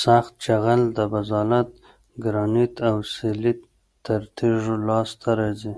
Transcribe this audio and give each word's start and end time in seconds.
سخت 0.00 0.32
جغل 0.44 0.82
د 0.96 0.98
بزالت 1.12 1.68
ګرانیت 2.22 2.74
او 2.88 2.96
سلیت 3.14 3.60
له 4.06 4.16
تیږو 4.36 4.74
لاسته 4.88 5.30
راځي 5.40 5.74